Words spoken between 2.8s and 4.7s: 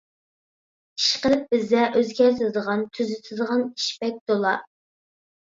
تۈزىتىدىغان ئىش بەك تولا!